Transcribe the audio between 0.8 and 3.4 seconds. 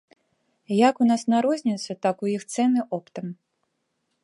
Як у нас на розніцу, так у іх цэны оптам.